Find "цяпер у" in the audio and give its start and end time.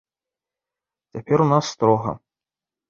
1.13-1.49